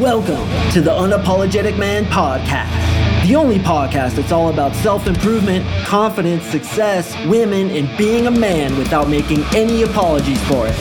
[0.00, 6.42] Welcome to the Unapologetic Man Podcast, the only podcast that's all about self improvement, confidence,
[6.46, 10.74] success, women, and being a man without making any apologies for it.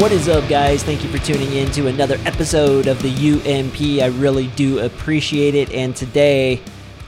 [0.00, 0.82] What is up, guys?
[0.82, 4.02] Thank you for tuning in to another episode of the UMP.
[4.02, 5.70] I really do appreciate it.
[5.72, 6.62] And today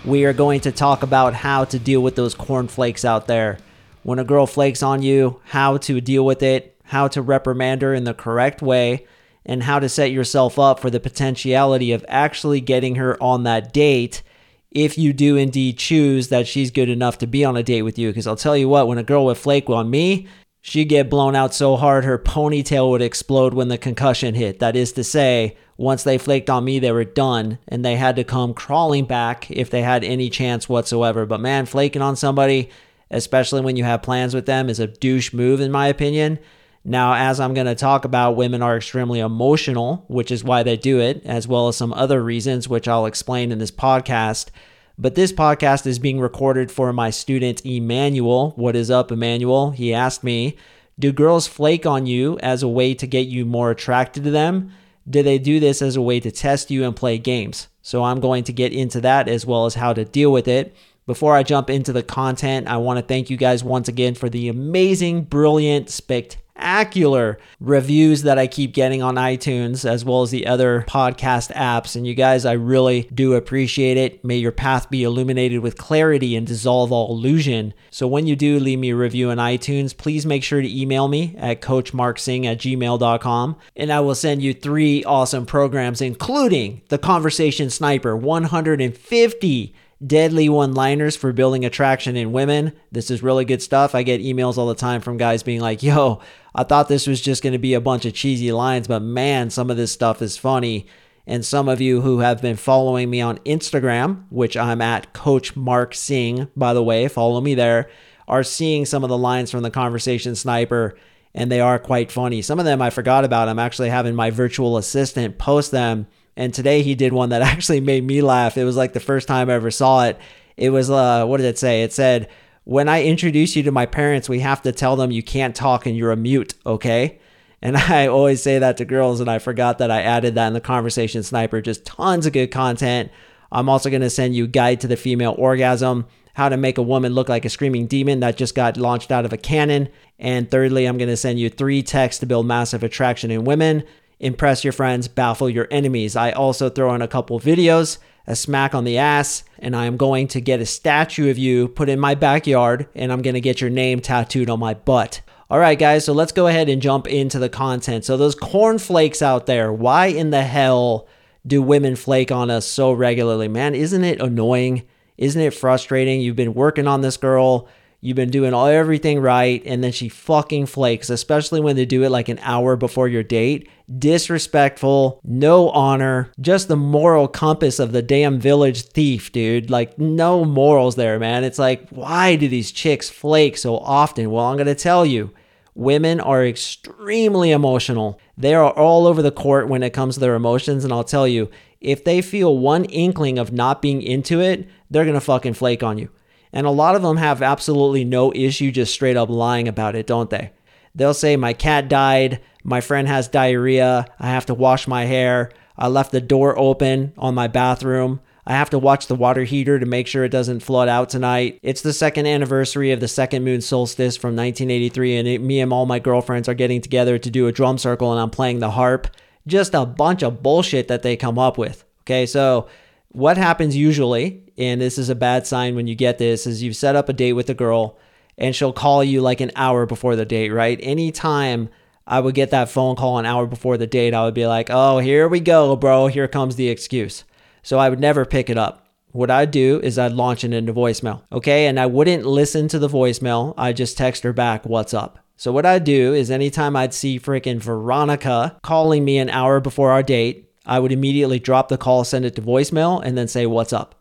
[0.05, 3.57] we are going to talk about how to deal with those cornflakes out there
[4.05, 7.93] when a girl flakes on you, how to deal with it, how to reprimand her
[7.93, 9.07] in the correct way,
[9.45, 13.73] and how to set yourself up for the potentiality of actually getting her on that
[13.73, 14.23] date
[14.71, 17.99] if you do indeed choose that she's good enough to be on a date with
[17.99, 18.09] you.
[18.11, 20.27] Because I'll tell you what, when a girl would flake on me,
[20.61, 24.59] she'd get blown out so hard her ponytail would explode when the concussion hit.
[24.59, 28.17] That is to say, once they flaked on me, they were done and they had
[28.17, 31.25] to come crawling back if they had any chance whatsoever.
[31.25, 32.71] But man, flaking on somebody,
[33.15, 36.39] especially when you have plans with them, is a douche move, in my opinion.
[36.85, 40.77] Now, as I'm going to talk about, women are extremely emotional, which is why they
[40.77, 44.51] do it, as well as some other reasons, which I'll explain in this podcast.
[44.99, 48.53] But this podcast is being recorded for my student Emmanuel.
[48.57, 49.71] What is up, Emmanuel?
[49.71, 50.57] He asked me,
[50.99, 54.71] Do girls flake on you as a way to get you more attracted to them?
[55.09, 57.69] Do they do this as a way to test you and play games?
[57.81, 60.77] So I'm going to get into that as well as how to deal with it.
[61.07, 64.31] Before I jump into the content, I want to thank you guys once again for
[64.31, 70.47] the amazing, brilliant, spectacular reviews that I keep getting on iTunes as well as the
[70.47, 71.95] other podcast apps.
[71.95, 74.25] And you guys, I really do appreciate it.
[74.25, 77.75] May your path be illuminated with clarity and dissolve all illusion.
[77.91, 81.09] So when you do leave me a review on iTunes, please make sure to email
[81.09, 86.97] me at coachmarksing at gmail.com and I will send you three awesome programs, including the
[86.97, 92.73] Conversation Sniper 150 deadly one liners for building attraction in women.
[92.93, 93.95] This is really good stuff.
[93.95, 96.21] I get emails all the time from guys being like, yo,
[96.55, 99.51] I thought this was just going to be a bunch of cheesy lines, but man,
[99.51, 100.87] some of this stuff is funny.
[101.27, 105.57] And some of you who have been following me on Instagram, which I'm at Coach
[105.57, 107.89] Mark Sing, by the way, follow me there,
[108.29, 110.97] are seeing some of the lines from the Conversation Sniper,
[111.35, 112.43] and they are quite funny.
[112.43, 113.49] Some of them I forgot about.
[113.49, 117.81] I'm actually having my virtual assistant post them and today he did one that actually
[117.81, 118.57] made me laugh.
[118.57, 120.19] It was like the first time I ever saw it.
[120.57, 121.83] It was uh what did it say?
[121.83, 122.29] It said,
[122.65, 125.87] "When I introduce you to my parents, we have to tell them you can't talk
[125.87, 127.19] and you're a mute, okay?"
[127.63, 130.53] And I always say that to girls and I forgot that I added that in
[130.53, 131.61] the conversation sniper.
[131.61, 133.11] Just tons of good content.
[133.51, 136.83] I'm also going to send you guide to the female orgasm, how to make a
[136.83, 139.89] woman look like a screaming demon that just got launched out of a cannon.
[140.19, 143.85] And thirdly, I'm going to send you three texts to build massive attraction in women
[144.21, 146.17] impress your friends, baffle your enemies.
[146.17, 149.97] I also throw in a couple videos, a smack on the ass, and I am
[149.97, 153.41] going to get a statue of you put in my backyard, and I'm going to
[153.41, 155.21] get your name tattooed on my butt.
[155.51, 158.05] All right, guys, so let's go ahead and jump into the content.
[158.05, 161.07] So, those cornflakes out there, why in the hell
[161.47, 163.49] do women flake on us so regularly?
[163.49, 164.85] Man, isn't it annoying?
[165.19, 166.21] Isn't it frustrating?
[166.21, 167.69] You've been working on this girl
[168.05, 172.03] You've been doing all everything right, and then she fucking flakes, especially when they do
[172.03, 173.67] it like an hour before your date.
[173.99, 179.71] Disrespectful, no honor, just the moral compass of the damn village thief, dude.
[179.71, 181.45] Like, no morals there, man.
[181.45, 184.31] It's like, why do these chicks flake so often?
[184.31, 185.33] Well, I'm gonna tell you.
[185.75, 188.21] Women are extremely emotional.
[188.37, 190.85] They are all over the court when it comes to their emotions.
[190.85, 191.51] And I'll tell you,
[191.81, 195.83] if they feel one inkling of not being into it, they're going to fucking flake
[195.83, 196.11] on you.
[196.55, 200.07] And a lot of them have absolutely no issue just straight up lying about it,
[200.07, 200.53] don't they?
[200.95, 202.41] They'll say, My cat died.
[202.63, 204.07] My friend has diarrhea.
[204.21, 205.51] I have to wash my hair.
[205.77, 208.21] I left the door open on my bathroom.
[208.47, 211.59] I have to watch the water heater to make sure it doesn't flood out tonight.
[211.63, 215.73] It's the second anniversary of the second moon solstice from 1983, and it, me and
[215.73, 218.71] all my girlfriends are getting together to do a drum circle, and I'm playing the
[218.71, 219.09] harp.
[219.47, 221.85] Just a bunch of bullshit that they come up with.
[222.03, 222.69] Okay, so
[223.09, 226.77] what happens usually, and this is a bad sign when you get this, is you've
[226.77, 227.99] set up a date with a girl
[228.37, 230.79] and she'll call you like an hour before the date, right?
[230.83, 231.69] Anytime
[232.07, 234.69] I would get that phone call an hour before the date, I would be like,
[234.71, 236.09] oh, here we go, bro.
[236.09, 237.25] Here comes the excuse.
[237.63, 238.87] So I would never pick it up.
[239.13, 241.67] What I'd do is I'd launch it into voicemail, okay?
[241.67, 243.55] And I wouldn't listen to the voicemail.
[243.57, 245.21] I'd just text her back, what's up?
[245.37, 249.93] So what I'd do is anytime I'd see freaking Veronica calling me an hour before
[249.93, 253.47] our date, I would immediately drop the call, send it to voicemail, and then say,
[253.47, 253.95] What's up?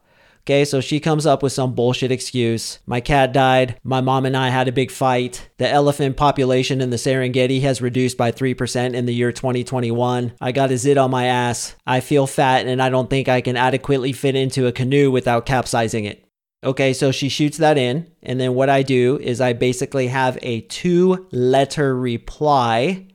[0.45, 2.79] Okay, so she comes up with some bullshit excuse.
[2.85, 3.79] My cat died.
[3.81, 5.49] My mom and I had a big fight.
[5.57, 10.33] The elephant population in the Serengeti has reduced by 3% in the year 2021.
[10.41, 11.77] I got a zit on my ass.
[11.87, 15.45] I feel fat and I don't think I can adequately fit into a canoe without
[15.45, 16.25] capsizing it.
[16.61, 18.11] Okay, so she shoots that in.
[18.21, 23.07] And then what I do is I basically have a two letter reply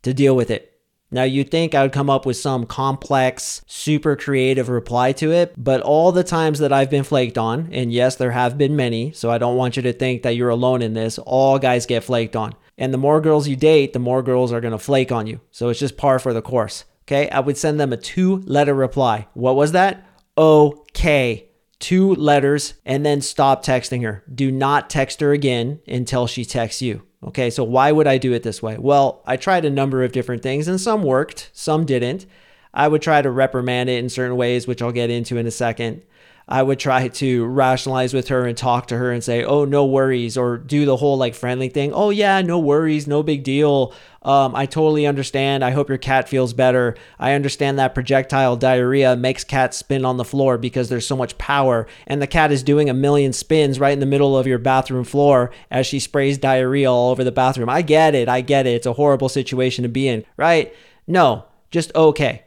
[0.00, 0.69] to deal with it.
[1.10, 5.54] Now, you'd think I would come up with some complex, super creative reply to it,
[5.56, 9.12] but all the times that I've been flaked on, and yes, there have been many,
[9.12, 12.04] so I don't want you to think that you're alone in this, all guys get
[12.04, 12.54] flaked on.
[12.78, 15.40] And the more girls you date, the more girls are gonna flake on you.
[15.50, 16.84] So it's just par for the course.
[17.04, 19.26] Okay, I would send them a two letter reply.
[19.34, 20.06] What was that?
[20.38, 21.48] Okay.
[21.80, 24.22] Two letters and then stop texting her.
[24.32, 27.02] Do not text her again until she texts you.
[27.22, 28.78] Okay, so why would I do it this way?
[28.78, 32.24] Well, I tried a number of different things and some worked, some didn't.
[32.72, 35.50] I would try to reprimand it in certain ways, which I'll get into in a
[35.50, 36.02] second.
[36.50, 39.84] I would try to rationalize with her and talk to her and say, "Oh, no
[39.84, 41.92] worries," or do the whole like friendly thing.
[41.94, 43.92] "Oh yeah, no worries, no big deal.
[44.22, 45.64] Um, I totally understand.
[45.64, 46.94] I hope your cat feels better.
[47.18, 51.38] I understand that projectile diarrhea makes cats spin on the floor because there's so much
[51.38, 54.58] power, and the cat is doing a million spins right in the middle of your
[54.58, 57.68] bathroom floor as she sprays diarrhea all over the bathroom.
[57.70, 58.28] I get it.
[58.28, 58.74] I get it.
[58.74, 60.74] It's a horrible situation to be in, right?
[61.06, 62.42] No, just okay.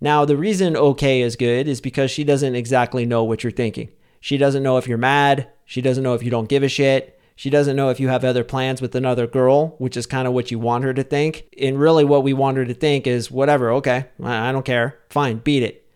[0.00, 3.90] Now, the reason okay is good is because she doesn't exactly know what you're thinking.
[4.20, 5.48] She doesn't know if you're mad.
[5.64, 7.18] She doesn't know if you don't give a shit.
[7.34, 10.32] She doesn't know if you have other plans with another girl, which is kind of
[10.32, 11.44] what you want her to think.
[11.60, 14.98] And really, what we want her to think is whatever, okay, I don't care.
[15.10, 15.86] Fine, beat it.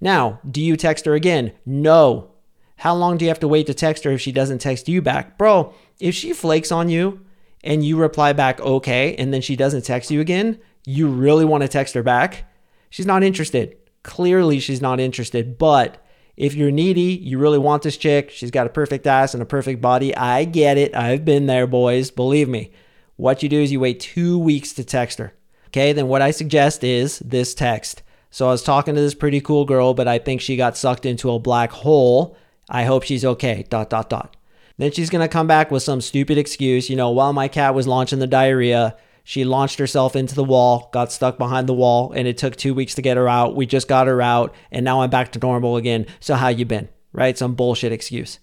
[0.00, 1.52] Now, do you text her again?
[1.64, 2.32] No.
[2.76, 5.02] How long do you have to wait to text her if she doesn't text you
[5.02, 5.36] back?
[5.36, 7.20] Bro, if she flakes on you
[7.62, 11.62] and you reply back okay and then she doesn't text you again, you really want
[11.62, 12.49] to text her back?
[12.90, 13.76] She's not interested.
[14.02, 15.56] Clearly, she's not interested.
[15.56, 16.04] But
[16.36, 19.46] if you're needy, you really want this chick, she's got a perfect ass and a
[19.46, 20.14] perfect body.
[20.16, 20.94] I get it.
[20.94, 22.10] I've been there, boys.
[22.10, 22.72] Believe me.
[23.16, 25.34] What you do is you wait two weeks to text her.
[25.68, 28.02] Okay, then what I suggest is this text.
[28.30, 31.04] So I was talking to this pretty cool girl, but I think she got sucked
[31.04, 32.36] into a black hole.
[32.68, 33.66] I hope she's okay.
[33.68, 34.36] Dot, dot, dot.
[34.78, 36.88] Then she's to come back with some stupid excuse.
[36.88, 40.88] You know, while my cat was launching the diarrhea, she launched herself into the wall,
[40.92, 43.56] got stuck behind the wall, and it took two weeks to get her out.
[43.56, 46.06] We just got her out, and now I'm back to normal again.
[46.20, 46.88] So how you been?
[47.12, 47.36] Right?
[47.36, 48.38] Some bullshit excuse.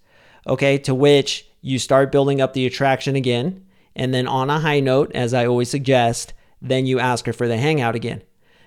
[0.46, 3.66] Okay, to which you start building up the attraction again,
[3.96, 7.48] and then on a high note, as I always suggest, then you ask her for
[7.48, 8.22] the hangout again.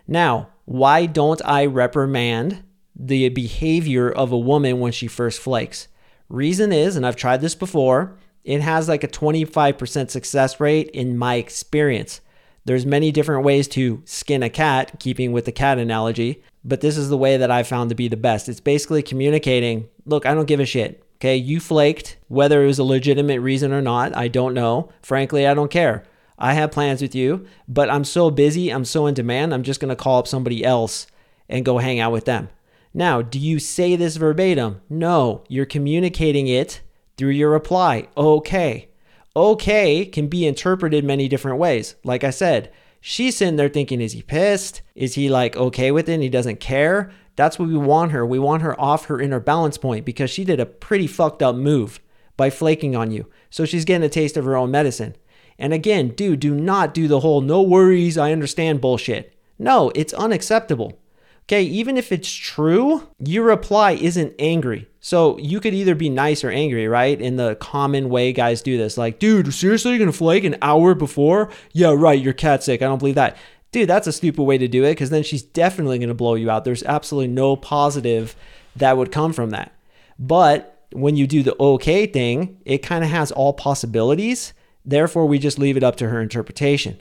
[0.06, 2.62] Now, why don't I reprimand
[2.94, 5.88] the behavior of a woman when she first flakes?
[6.28, 11.16] Reason is, and I've tried this before, it has like a 25% success rate in
[11.16, 12.20] my experience.
[12.64, 16.96] There's many different ways to skin a cat, keeping with the cat analogy, but this
[16.96, 18.48] is the way that I found to be the best.
[18.48, 21.02] It's basically communicating, look, I don't give a shit.
[21.16, 24.90] Okay, you flaked, whether it was a legitimate reason or not, I don't know.
[25.02, 26.04] Frankly, I don't care.
[26.38, 29.80] I have plans with you, but I'm so busy, I'm so in demand, I'm just
[29.80, 31.06] to call up somebody else
[31.48, 32.48] and go hang out with them.
[32.94, 34.80] Now, do you say this verbatim?
[34.88, 36.80] No, you're communicating it
[37.20, 38.08] through your reply.
[38.16, 38.88] Okay.
[39.36, 41.94] Okay can be interpreted many different ways.
[42.02, 44.80] Like I said, she's sitting there thinking, is he pissed?
[44.94, 47.12] Is he like okay with it and he doesn't care?
[47.36, 48.24] That's what we want her.
[48.24, 51.54] We want her off her inner balance point because she did a pretty fucked up
[51.54, 52.00] move
[52.38, 53.26] by flaking on you.
[53.50, 55.14] So she's getting a taste of her own medicine.
[55.58, 59.34] And again, dude, do not do the whole no worries, I understand bullshit.
[59.58, 60.98] No, it's unacceptable.
[61.50, 64.86] Okay, even if it's true, your reply isn't angry.
[65.00, 67.20] So you could either be nice or angry, right?
[67.20, 68.96] In the common way guys do this.
[68.96, 71.50] Like, dude, seriously, you're gonna flake an hour before?
[71.72, 72.82] Yeah, right, your cat's sick.
[72.82, 73.36] I don't believe that.
[73.72, 76.48] Dude, that's a stupid way to do it because then she's definitely gonna blow you
[76.48, 76.64] out.
[76.64, 78.36] There's absolutely no positive
[78.76, 79.72] that would come from that.
[80.20, 84.52] But when you do the okay thing, it kind of has all possibilities.
[84.84, 87.00] Therefore, we just leave it up to her interpretation.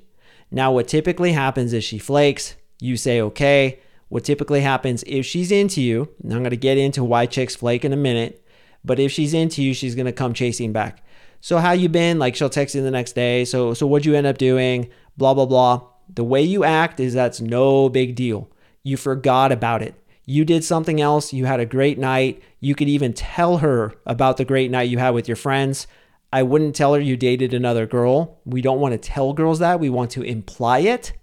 [0.50, 3.77] Now, what typically happens is she flakes, you say okay
[4.10, 7.56] what typically happens if she's into you, and I'm going to get into why chicks
[7.56, 8.46] flake in a minute,
[8.84, 11.04] but if she's into you, she's going to come chasing back.
[11.42, 12.20] So how you been?
[12.20, 13.46] Like she'll text you the next day.
[13.46, 14.89] So so what'd you end up doing?
[15.18, 15.88] Blah blah blah.
[16.13, 18.50] The way you act is that's no big deal.
[18.84, 19.96] You forgot about it.
[20.25, 21.34] You did something else.
[21.34, 22.42] You had a great night.
[22.60, 25.88] You could even tell her about the great night you had with your friends.
[26.32, 28.39] I wouldn't tell her you dated another girl.
[28.46, 29.80] We don't want to tell girls that.
[29.80, 31.13] We want to imply it.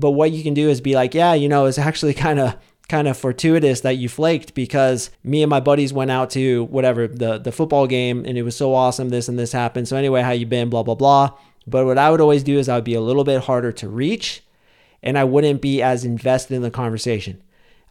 [0.00, 2.56] But what you can do is be like, yeah, you know, it's actually kind of
[2.88, 7.06] kind of fortuitous that you flaked because me and my buddies went out to whatever
[7.06, 9.86] the the football game and it was so awesome this and this happened.
[9.86, 10.70] So anyway, how you been?
[10.70, 11.38] Blah blah blah.
[11.66, 13.88] But what I would always do is I would be a little bit harder to
[13.88, 14.42] reach
[15.02, 17.42] and I wouldn't be as invested in the conversation.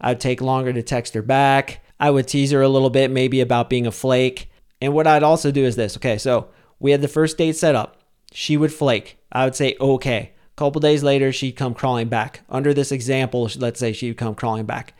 [0.02, 1.84] I'd take longer to text her back.
[2.00, 4.50] I would tease her a little bit, maybe about being a flake.
[4.82, 5.98] And what I'd also do is this.
[5.98, 6.50] Okay, so
[6.80, 8.02] we had the first date set up.
[8.32, 9.18] She would flake.
[9.32, 12.42] I would say, okay couple days later, she'd come crawling back.
[12.50, 14.94] Under this example, let's say she'd come crawling back.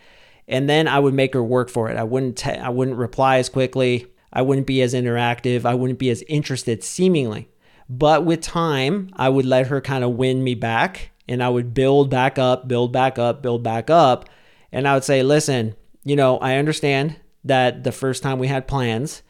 [0.48, 1.98] And then I would make her work for it.
[1.98, 4.08] I wouldn't I wouldn't reply as quickly.
[4.32, 5.66] I wouldn't be as interactive.
[5.66, 7.50] I wouldn't be as interested, seemingly.
[7.90, 11.74] But with time, I would let her kind of win me back and I would
[11.74, 14.30] build back up, build back up, build back up.
[14.72, 18.68] And I would say, listen, you know, I understand that the first time we had
[18.68, 19.24] plans,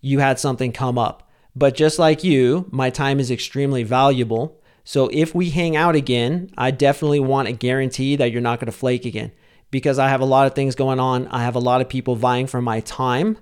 [0.00, 1.28] you had something come up.
[1.54, 4.55] But just like you, my time is extremely valuable.
[4.88, 8.70] So if we hang out again, I definitely want a guarantee that you're not going
[8.70, 9.32] to flake again
[9.72, 11.26] because I have a lot of things going on.
[11.26, 13.36] I have a lot of people vying for my time.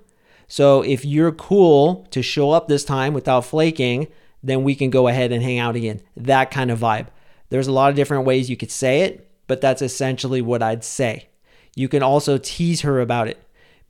[0.47, 4.07] So if you're cool to show up this time without flaking,
[4.41, 6.01] then we can go ahead and hang out again.
[6.17, 7.09] That kind of vibe.
[7.51, 10.83] There's a lot of different ways you could say it, but that's essentially what I'd
[10.83, 11.29] say.
[11.75, 13.37] You can also tease her about it.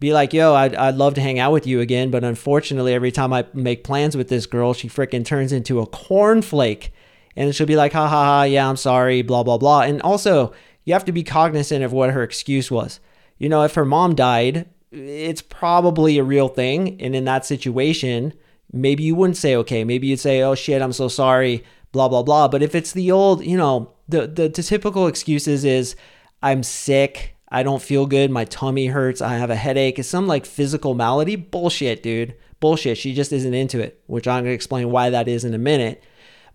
[0.01, 3.13] Be like, yo, I'd, I'd love to hang out with you again, but unfortunately, every
[3.13, 6.89] time I make plans with this girl, she freaking turns into a cornflake.
[7.35, 9.81] And she'll be like, ha ha ha, yeah, I'm sorry, blah, blah, blah.
[9.81, 10.53] And also,
[10.85, 12.99] you have to be cognizant of what her excuse was.
[13.37, 17.01] You know, if her mom died, it's probably a real thing.
[17.01, 18.33] And in that situation,
[18.71, 19.83] maybe you wouldn't say okay.
[19.83, 22.47] Maybe you'd say, "Oh shit, I'm so sorry," blah blah blah.
[22.47, 25.95] But if it's the old, you know, the the, the typical excuses is,
[26.41, 28.31] "I'm sick." I don't feel good.
[28.31, 29.21] My tummy hurts.
[29.21, 29.99] I have a headache.
[29.99, 31.35] It's some like physical malady.
[31.35, 32.35] Bullshit, dude.
[32.59, 32.97] Bullshit.
[32.97, 35.59] She just isn't into it, which I'm going to explain why that is in a
[35.59, 36.03] minute.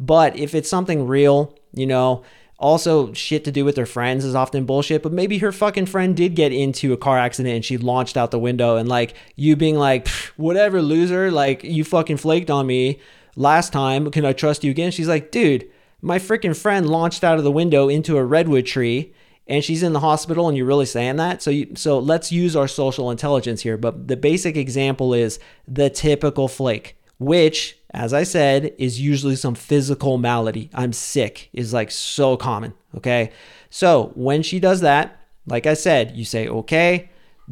[0.00, 2.24] But if it's something real, you know,
[2.58, 6.14] also, shit to do with her friends is often bullshit, but maybe her fucking friend
[6.14, 8.76] did get into a car accident and she launched out the window.
[8.76, 13.00] And like you being like, whatever, loser, like you fucking flaked on me
[13.34, 14.10] last time.
[14.10, 14.90] Can I trust you again?
[14.90, 15.70] She's like, dude,
[16.02, 19.14] my freaking friend launched out of the window into a redwood tree
[19.46, 22.54] and she's in the hospital and you're really saying that so you, so let's use
[22.54, 28.22] our social intelligence here but the basic example is the typical flake which, as I
[28.22, 30.70] said, is usually some physical malady.
[30.72, 32.72] I'm sick is like so common.
[32.96, 33.30] Okay.
[33.68, 37.10] So when she does that, like I said, you say, okay,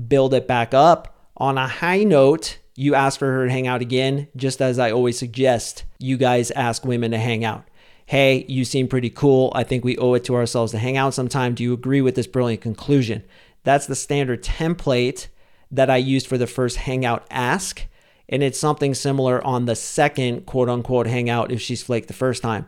[0.09, 1.31] build it back up.
[1.37, 4.91] On a high note, you ask for her to hang out again, just as I
[4.91, 7.69] always suggest you guys ask women to hang out.
[8.07, 9.53] Hey, you seem pretty cool.
[9.55, 11.55] I think we owe it to ourselves to hang out sometime.
[11.55, 13.23] Do you agree with this brilliant conclusion?
[13.65, 15.27] That's the standard template
[15.71, 17.87] that I used for the first hangout ask.
[18.29, 22.43] And it's something similar on the second quote unquote hangout if she's flaked the first
[22.43, 22.67] time.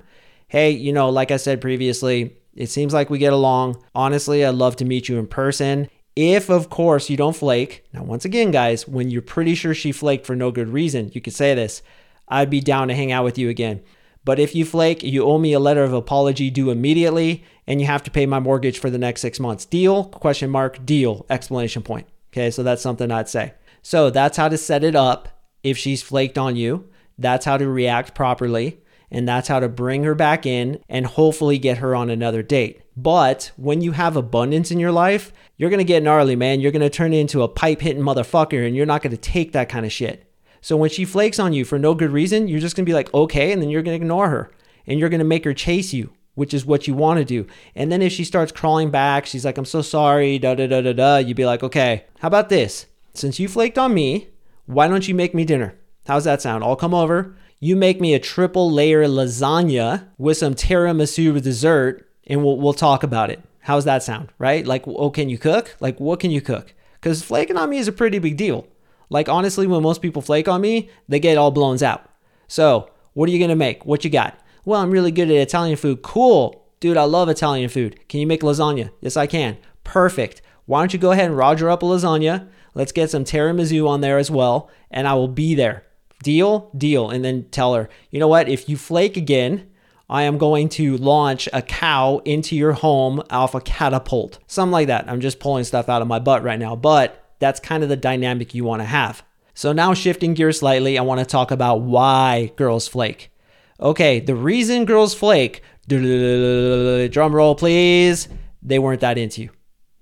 [0.49, 3.83] Hey, you know, like I said previously, it seems like we get along.
[3.95, 5.89] Honestly, I'd love to meet you in person.
[6.17, 9.93] If, of course, you don't flake, now, once again, guys, when you're pretty sure she
[9.93, 11.83] flaked for no good reason, you could say this
[12.29, 13.83] I'd be down to hang out with you again.
[14.25, 17.87] But if you flake, you owe me a letter of apology due immediately, and you
[17.87, 19.65] have to pay my mortgage for the next six months.
[19.65, 20.05] Deal?
[20.05, 20.85] Question mark.
[20.85, 21.25] Deal.
[21.31, 22.07] Explanation point.
[22.33, 23.55] Okay, so that's something I'd say.
[23.83, 26.89] So that's how to set it up if she's flaked on you.
[27.19, 28.81] That's how to react properly.
[29.11, 32.83] And that's how to bring her back in and hopefully get her on another date.
[32.97, 36.61] But when you have abundance in your life, you're to get gnarly, man.
[36.61, 39.85] You're to turn into a pipe hitting motherfucker and you're not to take that kind
[39.85, 40.31] of shit.
[40.61, 43.13] So when she flakes on you for no good reason, you're just to be like,
[43.13, 43.53] okay.
[43.53, 44.53] And then you're to ignore her
[44.87, 47.47] and you're to make her chase you, which is what you want to do.
[47.75, 50.83] And then if she starts crawling back, she's like, I'm so sorry, da da da
[50.83, 51.17] da da.
[51.17, 52.87] You'd be like, okay, how about this?
[53.15, 54.29] Since you flaked on me,
[54.71, 55.75] why don't you make me dinner?
[56.07, 56.63] How's that sound?
[56.63, 57.37] I'll come over.
[57.59, 63.03] You make me a triple layer lasagna with some tiramisu dessert, and we'll, we'll talk
[63.03, 63.43] about it.
[63.61, 64.31] How's that sound?
[64.39, 64.65] Right?
[64.67, 65.77] Like, oh, can you cook?
[65.81, 66.75] Like, what can you cook?
[66.95, 68.67] Because flaking on me is a pretty big deal.
[69.11, 72.09] Like, honestly, when most people flake on me, they get all blown out.
[72.47, 73.85] So, what are you going to make?
[73.85, 74.39] What you got?
[74.65, 76.03] Well, I'm really good at Italian food.
[76.03, 76.65] Cool.
[76.79, 77.99] Dude, I love Italian food.
[78.09, 78.91] Can you make lasagna?
[79.01, 79.59] Yes, I can.
[79.85, 80.43] Perfect.
[80.67, 82.49] Why don't you go ahead and roger up a lasagna?
[82.75, 85.85] Let's get some tiramisu on there as well, and I will be there.
[86.23, 86.71] Deal?
[86.77, 87.11] Deal.
[87.11, 88.49] And then tell her, you know what?
[88.49, 89.71] If you flake again,
[90.09, 94.39] I am going to launch a cow into your home off a catapult.
[94.47, 95.09] Something like that.
[95.09, 97.97] I'm just pulling stuff out of my butt right now, but that's kind of the
[97.97, 99.23] dynamic you want to have.
[99.55, 103.31] So now shifting gears slightly, I want to talk about why girls flake.
[103.79, 108.29] Okay, the reason girls flake, drum roll please,
[108.63, 109.51] they weren't that into you.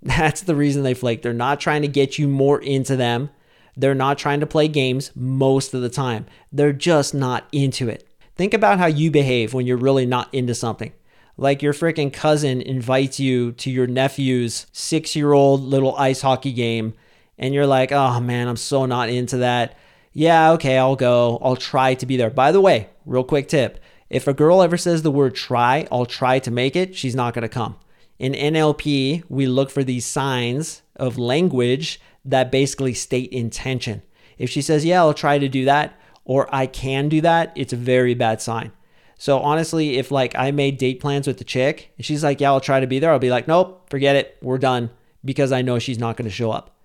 [0.02, 1.22] That's the reason they flake.
[1.22, 3.30] They're not trying to get you more into them.
[3.76, 6.26] They're not trying to play games most of the time.
[6.52, 8.08] They're just not into it.
[8.36, 10.92] Think about how you behave when you're really not into something.
[11.36, 16.52] Like your freaking cousin invites you to your nephew's six year old little ice hockey
[16.52, 16.94] game,
[17.38, 19.76] and you're like, oh man, I'm so not into that.
[20.12, 21.38] Yeah, okay, I'll go.
[21.40, 22.30] I'll try to be there.
[22.30, 26.06] By the way, real quick tip if a girl ever says the word try, I'll
[26.06, 27.76] try to make it, she's not gonna come.
[28.18, 34.02] In NLP, we look for these signs of language that basically state intention.
[34.38, 37.72] If she says, Yeah, I'll try to do that, or I can do that, it's
[37.72, 38.72] a very bad sign.
[39.16, 42.50] So honestly, if like I made date plans with the chick and she's like, Yeah,
[42.50, 44.90] I'll try to be there, I'll be like, Nope, forget it, we're done
[45.24, 46.76] because I know she's not going to show up.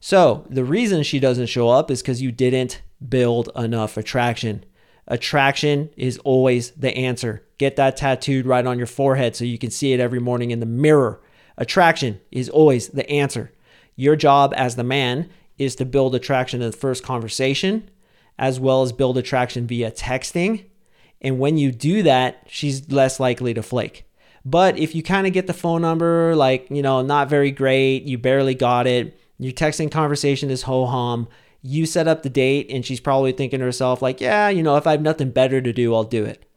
[0.00, 4.64] So the reason she doesn't show up is because you didn't build enough attraction.
[5.06, 7.42] Attraction is always the answer.
[7.58, 10.60] Get that tattooed right on your forehead so you can see it every morning in
[10.60, 11.20] the mirror.
[11.56, 13.52] Attraction is always the answer.
[13.96, 17.90] Your job as the man is to build attraction in the first conversation,
[18.38, 20.66] as well as build attraction via texting.
[21.20, 24.04] And when you do that, she's less likely to flake.
[24.44, 28.04] But if you kind of get the phone number, like, you know, not very great,
[28.04, 31.28] you barely got it, your texting conversation is ho hum,
[31.60, 34.76] you set up the date, and she's probably thinking to herself, like, yeah, you know,
[34.76, 36.47] if I have nothing better to do, I'll do it.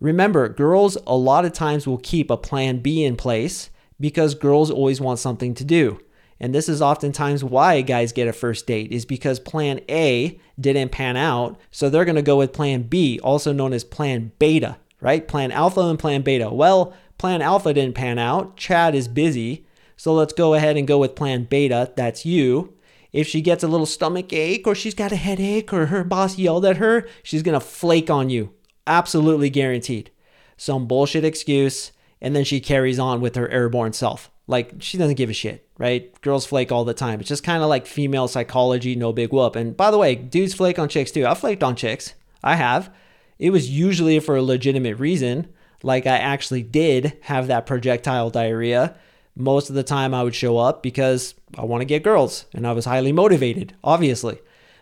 [0.00, 4.70] Remember, girls a lot of times will keep a plan B in place because girls
[4.70, 6.00] always want something to do.
[6.38, 10.92] And this is oftentimes why guys get a first date is because plan A didn't
[10.92, 14.76] pan out, so they're going to go with plan B, also known as plan beta,
[15.00, 15.26] right?
[15.26, 16.50] Plan alpha and plan beta.
[16.50, 18.56] Well, plan alpha didn't pan out.
[18.58, 19.66] Chad is busy.
[19.96, 21.90] So let's go ahead and go with plan beta.
[21.96, 22.74] That's you.
[23.12, 26.36] If she gets a little stomach ache or she's got a headache or her boss
[26.36, 28.52] yelled at her, she's going to flake on you.
[28.86, 30.10] Absolutely guaranteed.
[30.56, 31.92] Some bullshit excuse.
[32.20, 34.30] And then she carries on with her airborne self.
[34.46, 36.18] Like she doesn't give a shit, right?
[36.22, 37.20] Girls flake all the time.
[37.20, 39.56] It's just kind of like female psychology, no big whoop.
[39.56, 41.26] And by the way, dudes flake on chicks too.
[41.26, 42.14] I've flaked on chicks.
[42.42, 42.94] I have.
[43.38, 45.52] It was usually for a legitimate reason.
[45.82, 48.96] Like I actually did have that projectile diarrhea.
[49.34, 52.66] Most of the time I would show up because I want to get girls and
[52.66, 54.38] I was highly motivated, obviously.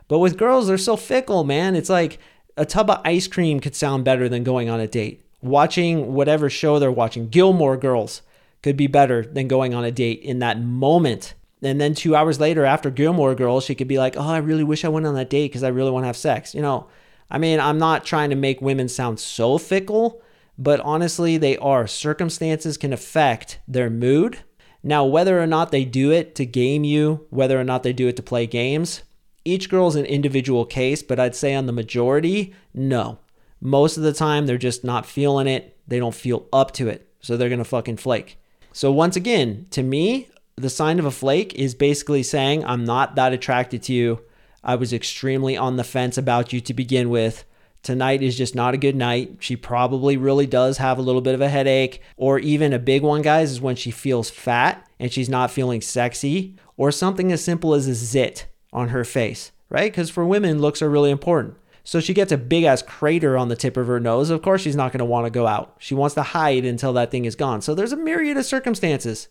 [0.06, 1.74] But with girls, they're so fickle, man.
[1.74, 2.18] It's like
[2.56, 5.24] a tub of ice cream could sound better than going on a date.
[5.42, 8.22] Watching whatever show they're watching, Gilmore Girls
[8.62, 11.34] could be better than going on a date in that moment.
[11.62, 14.64] And then two hours later, after Gilmore Girls, she could be like, Oh, I really
[14.64, 16.54] wish I went on that date because I really want to have sex.
[16.54, 16.88] You know,
[17.30, 20.22] I mean, I'm not trying to make women sound so fickle,
[20.56, 21.86] but honestly, they are.
[21.86, 24.38] Circumstances can affect their mood.
[24.82, 28.06] Now, whether or not they do it to game you, whether or not they do
[28.08, 29.02] it to play games,
[29.44, 33.18] each girl is an individual case, but I'd say on the majority, no.
[33.60, 35.76] Most of the time, they're just not feeling it.
[35.86, 37.08] They don't feel up to it.
[37.20, 38.38] So they're going to fucking flake.
[38.72, 43.14] So, once again, to me, the sign of a flake is basically saying, I'm not
[43.14, 44.20] that attracted to you.
[44.62, 47.44] I was extremely on the fence about you to begin with.
[47.82, 49.36] Tonight is just not a good night.
[49.40, 53.02] She probably really does have a little bit of a headache, or even a big
[53.02, 57.44] one, guys, is when she feels fat and she's not feeling sexy, or something as
[57.44, 59.90] simple as a zit on her face, right?
[59.90, 61.56] Because for women, looks are really important.
[61.84, 64.30] So she gets a big ass crater on the tip of her nose.
[64.30, 65.76] Of course, she's not going to want to go out.
[65.78, 67.60] She wants to hide until that thing is gone.
[67.60, 69.28] So there's a myriad of circumstances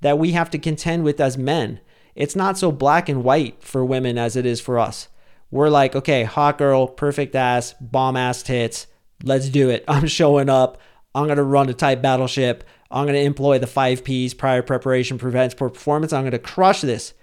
[0.00, 1.80] that we have to contend with as men.
[2.14, 5.08] It's not so black and white for women as it is for us.
[5.50, 8.88] We're like, okay, hot girl, perfect ass, bomb ass tits.
[9.22, 9.84] Let's do it.
[9.88, 10.78] I'm showing up.
[11.14, 12.64] I'm going to run a tight battleship.
[12.90, 16.12] I'm going to employ the five P's prior preparation prevents poor performance.
[16.12, 17.14] I'm going to crush this.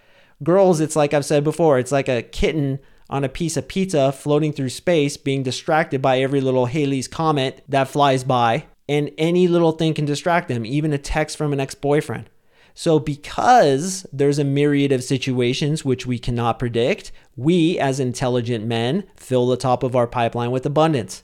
[0.44, 4.12] Girls, it's like I've said before, it's like a kitten on a piece of pizza
[4.12, 8.66] floating through space, being distracted by every little Halley's Comet that flies by.
[8.88, 12.30] And any little thing can distract them, even a text from an ex boyfriend.
[12.74, 19.04] So, because there's a myriad of situations which we cannot predict, we as intelligent men
[19.16, 21.24] fill the top of our pipeline with abundance.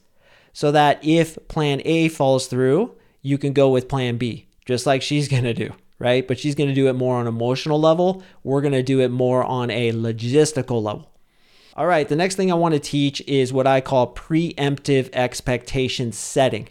[0.54, 5.01] So that if plan A falls through, you can go with plan B, just like
[5.01, 6.28] she's gonna do, right?
[6.28, 8.24] But she's gonna do it more on emotional level.
[8.44, 11.12] We're gonna do it more on a logistical level.
[11.78, 16.14] All right, the next thing I want to teach is what I call preemptive expectation
[16.14, 16.70] setting.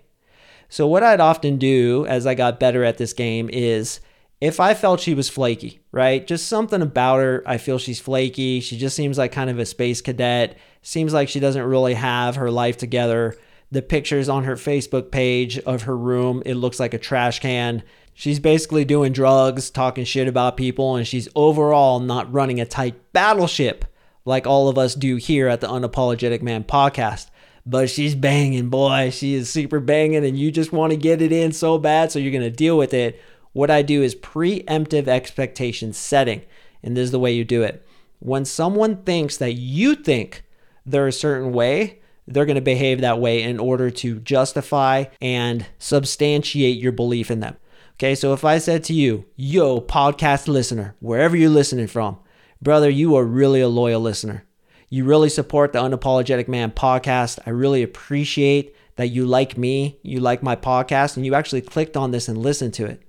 [0.71, 4.01] So, what I'd often do as I got better at this game is
[4.41, 6.27] if I felt she was flaky, right?
[6.27, 8.61] Just something about her, I feel she's flaky.
[8.61, 10.59] She just seems like kind of a space cadet.
[10.83, 13.37] Seems like she doesn't really have her life together.
[13.71, 17.83] The pictures on her Facebook page of her room, it looks like a trash can.
[18.15, 22.95] She's basically doing drugs, talking shit about people, and she's overall not running a tight
[23.13, 23.85] battleship
[24.25, 27.29] like all of us do here at the Unapologetic Man podcast.
[27.67, 29.11] But she's banging, boy.
[29.11, 32.19] She is super banging, and you just want to get it in so bad, so
[32.19, 33.21] you're going to deal with it.
[33.53, 36.43] What I do is preemptive expectation setting,
[36.83, 37.87] and this is the way you do it.
[38.21, 40.45] When someone thinks that you think
[40.87, 45.67] they're a certain way, they're going to behave that way in order to justify and
[45.79, 47.57] substantiate your belief in them.
[47.97, 52.19] Okay, so if I said to you, yo, podcast listener, wherever you're listening from,
[52.61, 54.45] brother, you are really a loyal listener.
[54.89, 57.39] You really support the Unapologetic Man podcast.
[57.47, 61.97] I really appreciate that you like me, you like my podcast, and you actually clicked
[61.97, 63.01] on this and listened to it.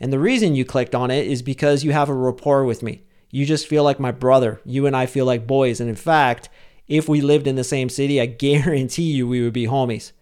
[0.00, 3.02] And the reason you clicked on it is because you have a rapport with me.
[3.30, 4.62] You just feel like my brother.
[4.64, 5.80] You and I feel like boys.
[5.80, 6.48] And in fact,
[6.88, 10.12] if we lived in the same city, I guarantee you we would be homies.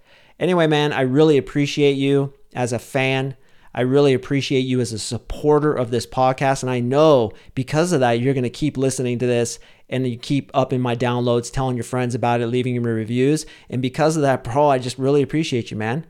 [0.41, 3.37] Anyway, man, I really appreciate you as a fan.
[3.79, 6.65] I really appreciate you as a supporter of this podcast.
[6.65, 10.19] And I know because of that, you're going to keep listening to this and you
[10.19, 13.47] keep up in my downloads, telling your friends about it, leaving your reviews.
[13.71, 16.07] And because of that, bro, I just really appreciate you, man.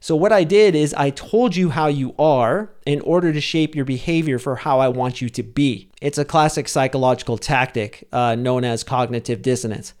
[0.00, 3.74] So, what I did is I told you how you are in order to shape
[3.74, 5.90] your behavior for how I want you to be.
[6.00, 9.92] It's a classic psychological tactic uh, known as cognitive dissonance.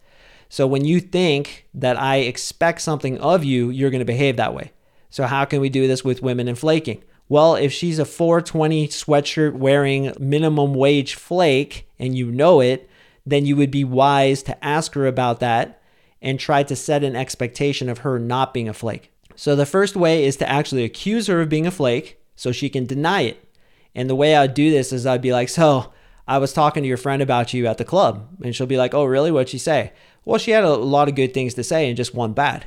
[0.48, 4.54] So, when you think that I expect something of you, you're going to behave that
[4.54, 4.72] way.
[5.12, 7.04] So, how can we do this with women and flaking?
[7.28, 12.88] Well, if she's a 420 sweatshirt wearing minimum wage flake and you know it,
[13.26, 15.82] then you would be wise to ask her about that
[16.22, 19.12] and try to set an expectation of her not being a flake.
[19.36, 22.70] So the first way is to actually accuse her of being a flake so she
[22.70, 23.48] can deny it.
[23.94, 25.92] And the way I'd do this is I'd be like, So
[26.26, 28.28] I was talking to your friend about you at the club.
[28.42, 29.30] And she'll be like, Oh, really?
[29.30, 29.92] What'd she say?
[30.24, 32.66] Well, she had a lot of good things to say and just one bad.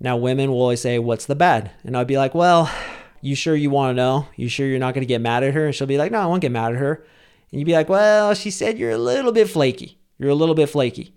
[0.00, 1.70] Now, women will always say, What's the bad?
[1.84, 2.70] And I'd be like, Well,
[3.20, 4.28] you sure you want to know?
[4.36, 5.66] You sure you're not going to get mad at her?
[5.66, 7.04] And she'll be like, No, I won't get mad at her.
[7.50, 9.98] And you'd be like, Well, she said you're a little bit flaky.
[10.18, 11.14] You're a little bit flaky.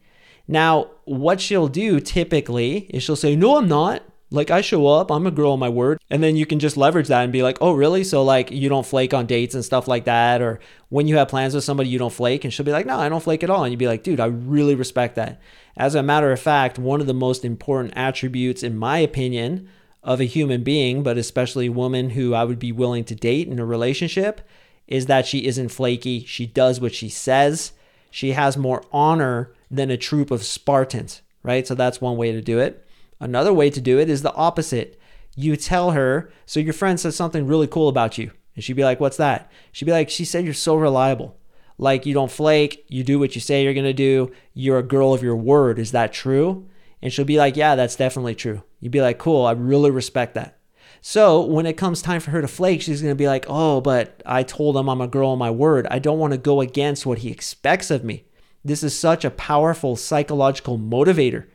[0.48, 4.04] Now, what she'll do typically is she'll say, No, I'm not.
[4.34, 6.00] Like I show up, I'm a girl on my word.
[6.10, 8.04] And then you can just leverage that and be like, oh, really?
[8.06, 10.41] So like you don't flake on dates and stuff like that.
[10.41, 12.46] Or when you have plans with somebody, you don't flake.
[12.46, 13.63] And she'll be like, no, I don't flake at all.
[13.63, 15.41] And you'd be like, dude, I really respect that.
[15.76, 19.67] As a matter of fact, one of the most important attributes, in my opinion,
[20.04, 23.48] of a human being, but especially a woman who I would be willing to date
[23.48, 24.41] in a relationship,
[24.88, 26.24] is that she isn't flaky.
[26.26, 27.74] She does what she says.
[28.10, 31.67] She has more honor than a troop of Spartans, right?
[31.67, 32.86] So that's one way to do it.
[33.22, 35.00] Another way to do it is the opposite.
[35.36, 38.32] You tell her, so your friend says something really cool about you.
[38.56, 39.50] And she'd be like, What's that?
[39.72, 41.38] She'd be like, She said you're so reliable.
[41.78, 45.14] Like you don't flake, you do what you say you're gonna do, you're a girl
[45.14, 45.78] of your word.
[45.78, 46.68] Is that true?
[47.00, 48.64] And she'll be like, Yeah, that's definitely true.
[48.80, 50.58] You'd be like, Cool, I really respect that.
[51.00, 54.24] So when it comes time for her to flake, she's gonna be like, Oh, but
[54.26, 55.86] I told him I'm a girl of my word.
[55.92, 58.26] I don't wanna go against what he expects of me.
[58.66, 61.46] This is such a powerful psychological motivator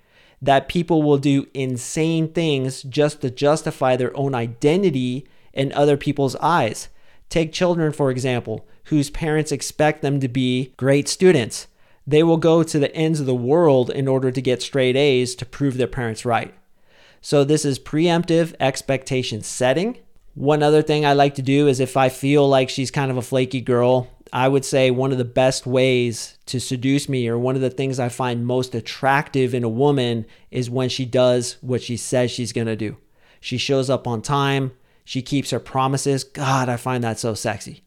[0.40, 6.37] that people will do insane things just to justify their own identity in other people's
[6.37, 6.88] eyes.
[7.29, 11.66] Take children, for example, whose parents expect them to be great students.
[12.07, 15.35] They will go to the ends of the world in order to get straight A's
[15.37, 16.55] to prove their parents right.
[17.20, 19.99] So, this is preemptive expectation setting.
[20.35, 23.16] One other thing I like to do is if I feel like she's kind of
[23.16, 27.38] a flaky girl, I would say one of the best ways to seduce me, or
[27.38, 31.56] one of the things I find most attractive in a woman, is when she does
[31.60, 32.96] what she says she's going to do.
[33.40, 34.72] She shows up on time,
[35.04, 36.24] she keeps her promises.
[36.24, 37.84] God, I find that so sexy.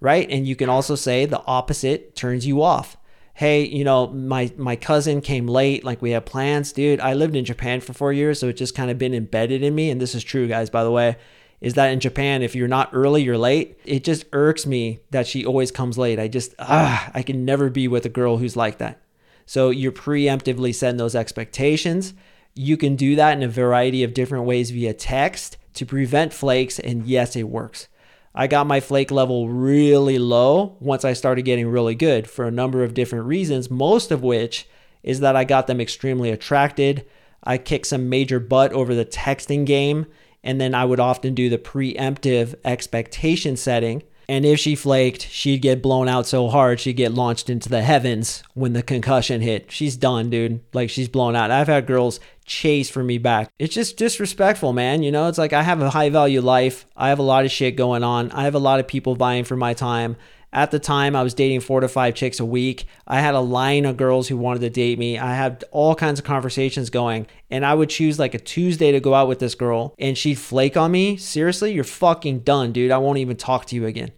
[0.00, 0.28] Right?
[0.30, 2.96] And you can also say the opposite turns you off.
[3.34, 7.00] Hey, you know, my my cousin came late, like we had plans, dude.
[7.00, 9.74] I lived in Japan for 4 years, so it's just kind of been embedded in
[9.74, 11.16] me and this is true guys by the way
[11.62, 13.78] is that in Japan, if you're not early, you're late.
[13.84, 16.18] It just irks me that she always comes late.
[16.18, 19.00] I just, ah, I can never be with a girl who's like that.
[19.46, 22.14] So you're preemptively setting those expectations.
[22.54, 26.80] You can do that in a variety of different ways via text to prevent flakes.
[26.80, 27.86] And yes, it works.
[28.34, 32.50] I got my flake level really low once I started getting really good for a
[32.50, 34.68] number of different reasons, most of which
[35.04, 37.06] is that I got them extremely attracted.
[37.44, 40.06] I kicked some major butt over the texting game
[40.44, 44.02] and then I would often do the preemptive expectation setting.
[44.28, 47.82] And if she flaked, she'd get blown out so hard she'd get launched into the
[47.82, 49.70] heavens when the concussion hit.
[49.70, 50.60] She's done, dude.
[50.72, 51.50] Like she's blown out.
[51.50, 53.50] I've had girls chase for me back.
[53.58, 55.02] It's just disrespectful, man.
[55.02, 56.86] You know, it's like I have a high value life.
[56.96, 58.30] I have a lot of shit going on.
[58.30, 60.16] I have a lot of people vying for my time.
[60.54, 62.86] At the time, I was dating four to five chicks a week.
[63.06, 65.18] I had a line of girls who wanted to date me.
[65.18, 69.00] I had all kinds of conversations going, and I would choose like a Tuesday to
[69.00, 71.16] go out with this girl, and she'd flake on me.
[71.16, 72.90] Seriously, you're fucking done, dude.
[72.90, 74.12] I won't even talk to you again.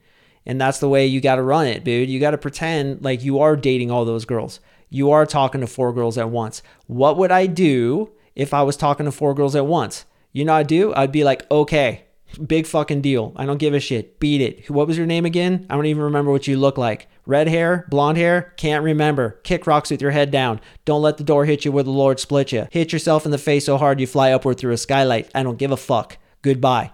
[0.44, 2.10] And that's the way you got to run it, dude.
[2.10, 4.58] You got to pretend like you are dating all those girls.
[4.90, 6.62] You are talking to four girls at once.
[6.86, 10.04] What would I do if I was talking to four girls at once?
[10.32, 10.92] You know, I'd do?
[10.94, 12.04] I'd be like, okay,
[12.38, 13.32] Big fucking deal.
[13.36, 14.20] I don't give a shit.
[14.20, 14.70] Beat it.
[14.70, 15.66] What was your name again?
[15.68, 17.08] I don't even remember what you look like.
[17.26, 17.86] Red hair?
[17.90, 18.52] Blonde hair?
[18.56, 19.40] Can't remember.
[19.44, 20.60] Kick rocks with your head down.
[20.84, 22.66] Don't let the door hit you where the Lord split you.
[22.70, 25.30] Hit yourself in the face so hard you fly upward through a skylight.
[25.34, 26.18] I don't give a fuck.
[26.42, 26.92] Goodbye.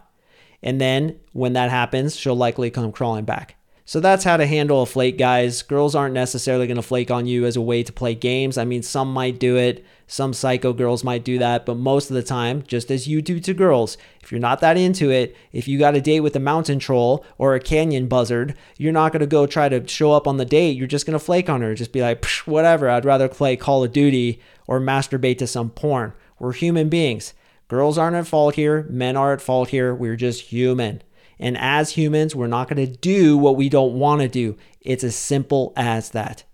[0.63, 3.57] And then when that happens, she'll likely come crawling back.
[3.91, 5.63] So that's how to handle a flake, guys.
[5.63, 8.57] Girls aren't necessarily going to flake on you as a way to play games.
[8.57, 9.85] I mean, some might do it.
[10.07, 13.41] Some psycho girls might do that, but most of the time, just as you do
[13.41, 16.39] to girls, if you're not that into it, if you got a date with a
[16.39, 20.29] mountain troll or a canyon buzzard, you're not going to go try to show up
[20.29, 20.77] on the date.
[20.77, 21.75] You're just going to flake on her.
[21.75, 26.13] Just be like, whatever, I'd rather play Call of Duty or masturbate to some porn.
[26.39, 27.35] We're human beings.
[27.67, 28.87] Girls aren't at fault here.
[28.89, 29.93] Men are at fault here.
[29.93, 31.03] We're just human.
[31.41, 34.57] And as humans, we're not going to do what we don't want to do.
[34.83, 36.45] It's as simple as that.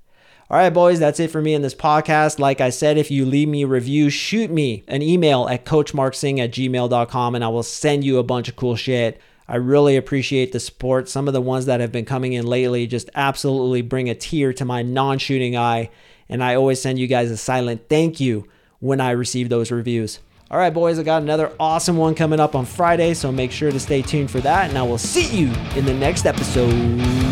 [0.48, 2.38] All right, boys, that's it for me in this podcast.
[2.38, 6.38] Like I said, if you leave me a review, shoot me an email at coachmarksing
[6.38, 9.20] at gmail.com and I will send you a bunch of cool shit.
[9.48, 11.08] I really appreciate the support.
[11.08, 14.52] Some of the ones that have been coming in lately just absolutely bring a tear
[14.52, 15.90] to my non shooting eye.
[16.28, 18.46] And I always send you guys a silent thank you
[18.78, 20.20] when I receive those reviews.
[20.48, 23.72] All right, boys, I got another awesome one coming up on Friday, so make sure
[23.72, 24.68] to stay tuned for that.
[24.68, 27.25] And I will see you in the next episode.